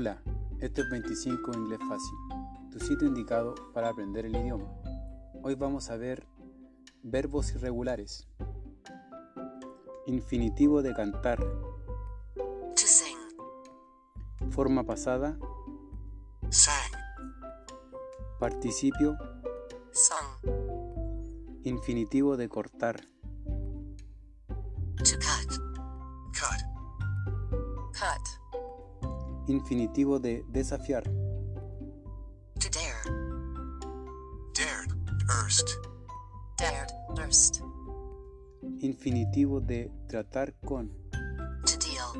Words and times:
Hola, 0.00 0.22
esto 0.60 0.82
es 0.82 0.90
25 0.90 1.54
Inglés 1.56 1.80
Fácil, 1.88 2.18
tu 2.70 2.78
sitio 2.78 3.08
indicado 3.08 3.56
para 3.74 3.88
aprender 3.88 4.26
el 4.26 4.36
idioma. 4.36 4.72
Hoy 5.42 5.56
vamos 5.56 5.90
a 5.90 5.96
ver 5.96 6.24
verbos 7.02 7.52
irregulares. 7.56 8.28
Infinitivo 10.06 10.82
de 10.82 10.94
cantar. 10.94 11.40
To 12.36 12.76
sing. 12.76 13.18
Forma 14.52 14.84
pasada. 14.84 15.36
Sang. 16.48 16.92
Participio. 18.38 19.18
Sung. 19.90 20.54
Infinitivo 21.64 22.36
de 22.36 22.48
cortar. 22.48 23.00
To 24.46 25.16
cut. 25.18 25.58
Cut. 26.32 26.62
Cut. 27.92 28.38
Infinitivo 29.48 30.18
de 30.18 30.44
desafiar. 30.50 31.04
To 31.04 32.68
dare. 32.68 33.02
Dared. 34.52 34.92
Erst. 35.42 35.70
Dared. 36.58 36.90
Erst. 37.18 37.62
Infinitivo 38.80 39.60
de 39.60 39.90
tratar 40.06 40.54
con. 40.66 40.90
To 41.64 41.78
deal. 41.78 42.12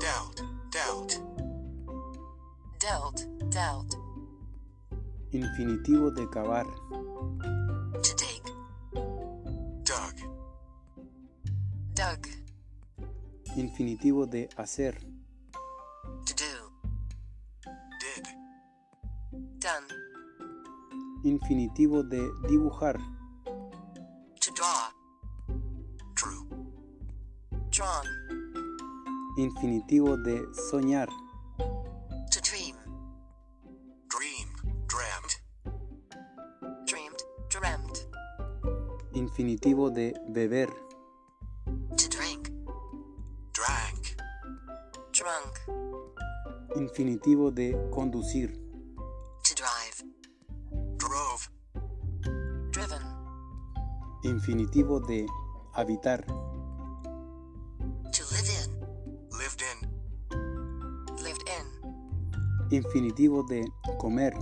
Dealt. 0.00 0.42
Dealt. 0.72 1.22
Dealt. 2.80 3.28
Dealt. 3.52 3.94
Infinitivo 5.30 6.10
de 6.10 6.28
cavar. 6.30 6.66
To 7.92 8.14
dig. 8.18 8.42
Dug. 9.84 10.16
Dug. 11.94 12.26
Infinitivo 13.56 14.26
de 14.26 14.48
hacer. 14.56 15.19
Done. 19.70 19.86
Infinitivo 21.22 22.02
de 22.02 22.28
dibujar. 22.48 22.98
To 24.40 24.52
draw. 24.52 24.90
Drew. 26.14 26.44
Drawn. 27.70 28.06
Infinitivo 29.36 30.16
de 30.16 30.42
soñar. 30.70 31.08
To 31.58 32.40
dream. 32.40 32.74
Dream. 34.08 34.48
Dreamt. 34.88 35.32
Dreamed. 36.86 37.22
Dreamt. 37.48 37.98
Infinitivo 39.14 39.90
de 39.90 40.14
beber. 40.30 40.68
To 41.96 42.08
drink. 42.08 42.50
Drank. 43.52 44.16
Drunk. 45.12 45.58
Infinitivo 46.74 47.52
de 47.52 47.76
conducir. 47.92 48.69
Drove. 51.10 51.48
Driven. 52.70 53.02
Infinitivo 54.22 55.00
de 55.00 55.26
habitar. 55.72 56.24
To 56.24 58.22
live 58.30 58.48
in. 58.62 58.70
Lived 59.36 59.60
in. 59.60 59.78
Lived 61.24 61.42
in. 61.48 61.66
Infinitivo 62.70 63.42
de 63.42 63.68
comer. 63.98 64.32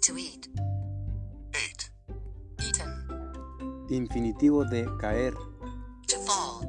To 0.00 0.16
eat. 0.16 0.48
Ate. 1.50 1.92
Eaten. 2.58 3.06
Infinitivo 3.88 4.64
de 4.64 4.84
caer. 4.98 5.34
To 6.08 6.16
fall. 6.26 6.60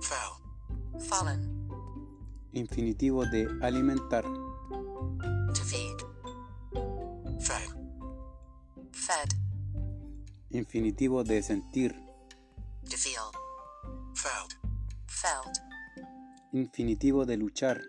Fell. 0.00 0.32
Fallen. 1.08 1.68
Infinitivo 2.52 3.24
de 3.26 3.46
alimentar. 3.62 4.24
Fed. 9.06 9.28
Infinitivo 10.50 11.22
de 11.22 11.40
sentir. 11.40 11.94
To 12.90 12.96
feel. 12.96 13.30
Felt. 14.16 14.58
Felt. 15.06 15.58
Infinitivo 16.52 17.24
de 17.24 17.36
luchar. 17.36 17.80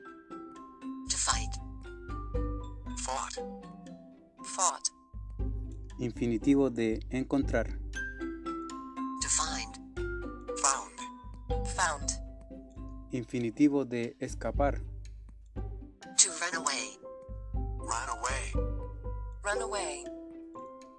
To 1.09 1.17
fight. 1.17 1.55
Fought. 2.97 3.33
Fought. 4.43 4.89
Infinitivo 5.97 6.69
de 6.69 6.99
encontrar. 7.09 7.65
To 7.65 9.27
find. 9.27 9.75
Found. 10.61 11.65
Found. 11.75 12.11
Infinitivo 13.11 13.85
de 13.85 14.15
escapar. 14.19 14.83
To 15.55 16.29
run 16.39 16.55
away. 16.61 16.99
Run 17.79 18.09
away. 18.09 18.53
Run 19.43 19.61
away. 19.63 20.16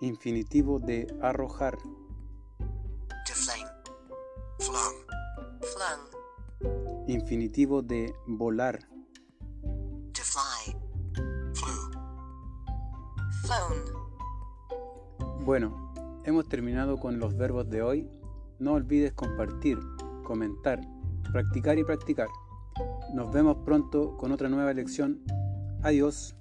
Infinitivo 0.01 0.79
de 0.79 1.13
arrojar. 1.21 1.77
To 1.77 3.35
fling. 3.35 3.67
Flung. 4.61 4.95
Flung. 5.61 5.99
Infinitivo 7.09 7.83
de 7.83 8.15
volar. 8.29 8.79
To 10.13 10.23
fly. 10.23 10.73
Flew. 11.53 11.91
Flown. 13.43 13.75
Bueno, 15.45 15.93
hemos 16.25 16.49
terminado 16.49 17.01
con 17.01 17.19
los 17.19 17.37
verbos 17.37 17.69
de 17.69 17.83
hoy. 17.83 18.09
No 18.61 18.75
olvides 18.75 19.15
compartir, 19.15 19.81
comentar, 20.23 20.81
practicar 21.33 21.77
y 21.77 21.83
practicar. 21.83 22.29
Nos 23.15 23.33
vemos 23.33 23.57
pronto 23.65 24.17
con 24.17 24.31
otra 24.31 24.49
nueva 24.49 24.73
lección. 24.75 25.25
Adiós. 25.83 26.37